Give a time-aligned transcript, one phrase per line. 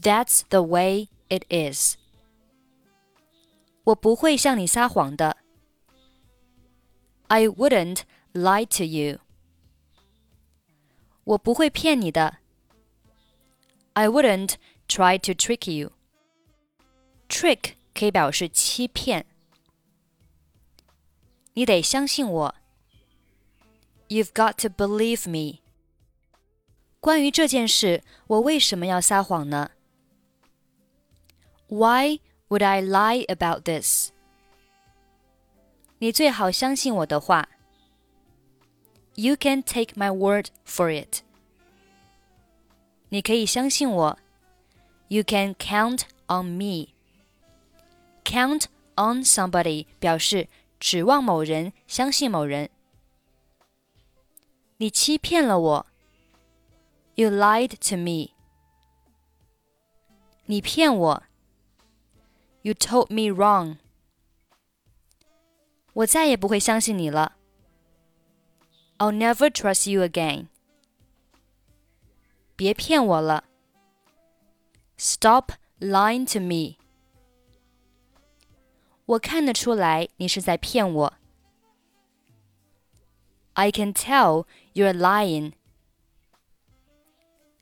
[0.00, 1.96] That's the way it is.
[3.84, 5.36] 我不会向你撒谎的。
[7.28, 9.20] I wouldn't lie to you.
[11.24, 12.38] 我不会骗你的。
[13.92, 14.54] I wouldn't
[14.88, 15.92] try to trick you.
[17.28, 19.26] Trick 可以表示欺骗。
[21.54, 22.54] 你得相信我。
[24.08, 25.60] You've got to believe me.
[27.00, 29.70] 关于这件事，我为什么要撒谎呢
[31.68, 34.10] ？why would I lie about this?
[35.98, 37.48] 你最好相信我的话。
[39.14, 41.22] You can take my word for it.
[43.10, 44.18] 你可以相信我。
[45.08, 46.94] You can count on me.
[48.24, 52.70] Count on somebody 表示指望某人，相信某人。
[54.78, 55.86] 你欺骗了我。
[57.16, 58.30] You lied to me.
[60.46, 61.22] 你骗我。
[62.64, 63.78] you told me wrong.
[65.92, 67.36] 我再也不会相信你了。
[68.98, 70.46] I'll never trust you again.
[72.54, 73.44] 别骗我了。
[74.98, 76.76] Stop lying to me.
[79.06, 81.14] 我看得出来你是在骗我。
[83.54, 85.54] I can tell you're lying.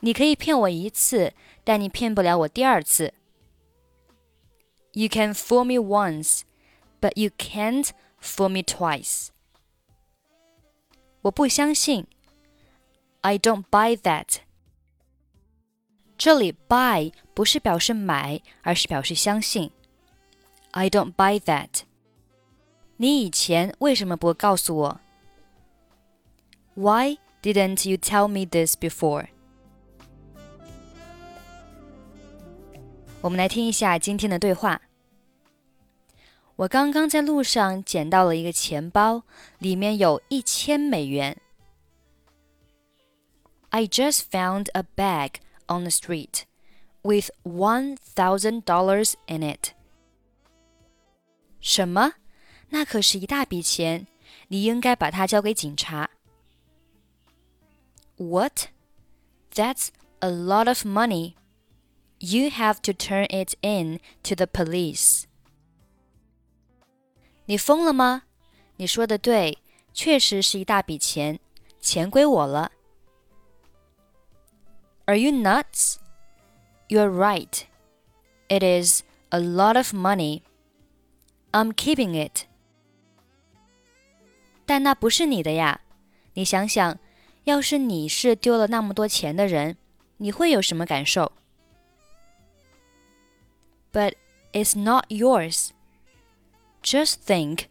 [0.00, 1.32] 你可以骗我一次，
[1.62, 3.14] 但你骗不了我第二次。
[4.94, 6.42] you can fool me once,
[7.00, 7.90] but you can't
[8.20, 9.28] fool me twice.
[11.22, 12.06] 我不相信。
[13.22, 14.38] I don't buy that.
[16.16, 19.70] 这里 buy 不是表示买，而是表示相信。
[20.72, 21.82] I don't buy that.
[22.96, 25.00] 你以前为什么不告诉我？
[26.74, 29.28] Why didn't you tell me this before?
[33.25, 34.79] 我们来听一下今天的对话。
[36.57, 39.23] 我刚刚在路上捡到了一个钱包，
[39.57, 41.35] 里面有一千美元。
[43.69, 46.43] I just found a bag on the street
[47.01, 49.71] with one thousand dollars in it.
[51.59, 52.13] 什么？
[52.69, 54.05] 那可是一大笔钱，
[54.49, 56.11] 你应该把它交给警察。
[58.17, 58.67] What?
[59.55, 59.87] That's
[60.19, 61.33] a lot of money.
[62.18, 65.24] You have to turn it in to the police.
[67.46, 68.24] 你疯了吗？
[68.76, 69.58] 你说的对，
[69.92, 71.40] 确实是一大笔钱，
[71.80, 72.72] 钱归我了。
[75.06, 75.96] Are you nuts?
[76.88, 77.62] You're right.
[78.48, 80.42] It is a lot of money.
[81.52, 82.44] I'm keeping it.
[84.66, 85.80] 但那不是你的呀。
[86.34, 86.98] 你想想，
[87.44, 89.76] 要是你是丢了那么多钱的人，
[90.18, 91.32] 你会有什么感受
[93.94, 94.14] ？But
[94.52, 95.72] it's not yours.
[96.82, 97.68] Just think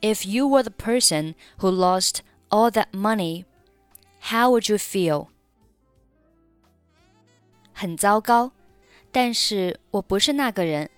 [0.00, 3.44] if you were the person who lost all that money,
[4.30, 5.28] how would you feel?
[7.72, 8.52] 很糟糕，
[9.10, 10.90] 但是我不是那个人。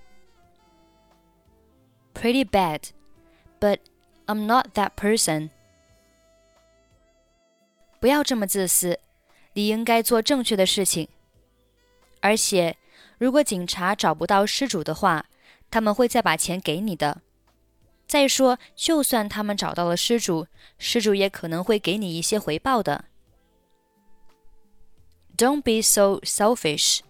[2.14, 2.91] Pretty bad,
[3.60, 3.78] but
[4.26, 5.50] I'm not that person.
[8.00, 8.98] 不要这么自私，
[9.54, 11.08] 你应该做正确的事情。
[12.20, 12.76] 而且，
[13.20, 15.26] 如果警察找不到失主的话，
[15.70, 17.22] 他们会再把钱给你的。
[18.06, 20.47] 再说，就算他们找到了失主，
[20.78, 23.06] 失主也可能会给你一些回报的。
[25.36, 27.00] Don't be so selfish.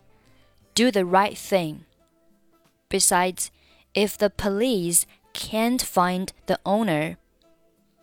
[0.75, 1.81] Do the right thing.
[2.89, 3.49] Besides,
[3.95, 5.03] if the police
[5.33, 7.17] can't find the owner,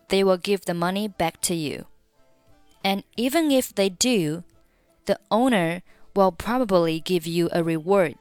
[0.08, 1.86] they will give the money back to you.
[2.82, 4.44] And even if they do,
[5.06, 5.82] the owner
[6.14, 8.16] will probably give you a reward.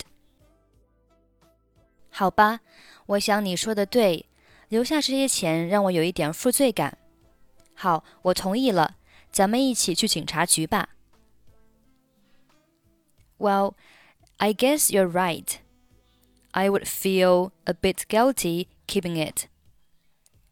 [2.09, 2.61] 好吧，
[3.07, 4.27] 我想你说的对。
[4.69, 6.97] 留下这些钱让我有一点负罪感。
[7.75, 8.97] 好，我同意了，
[9.31, 10.89] 咱们一起去警察局吧。
[13.37, 13.75] Well,
[14.37, 15.57] I guess you're right.
[16.51, 19.47] I would feel a bit guilty keeping it.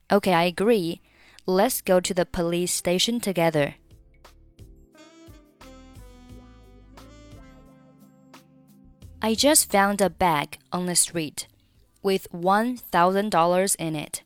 [0.09, 0.99] Okay, I agree.
[1.45, 3.73] Let's go to the police station together.
[9.26, 11.48] I just found a bag on the street
[12.00, 14.22] with $1,000 in it.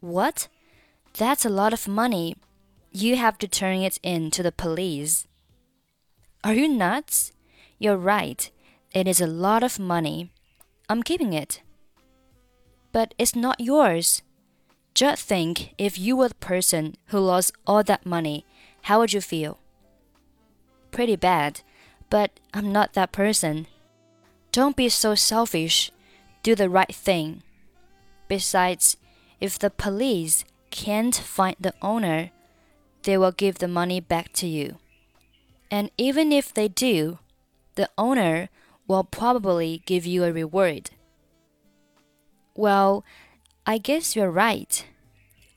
[0.00, 0.48] What?
[1.16, 2.36] That's a lot of money.
[2.92, 5.26] You have to turn it in to the police.
[6.44, 7.32] Are you nuts?
[7.78, 8.50] You're right.
[8.92, 10.30] It is a lot of money.
[10.90, 11.62] I'm keeping it.
[12.92, 14.20] But it's not yours.
[14.92, 18.44] Just think if you were the person who lost all that money,
[18.82, 19.58] how would you feel?
[20.90, 21.62] Pretty bad,
[22.10, 23.66] but I'm not that person.
[24.52, 25.92] Don't be so selfish.
[26.42, 27.42] Do the right thing.
[28.28, 28.96] Besides,
[29.40, 32.30] if the police can't find the owner,
[33.02, 34.76] they will give the money back to you.
[35.70, 37.18] And even if they do,
[37.76, 38.48] the owner
[38.86, 40.90] will probably give you a reward.
[42.54, 43.04] Well,
[43.64, 44.84] I guess you're right.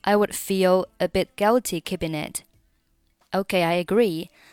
[0.03, 2.43] I would feel a bit guilty keeping it.
[3.33, 4.29] Okay, I agree.